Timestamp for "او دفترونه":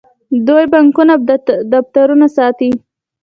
1.17-2.27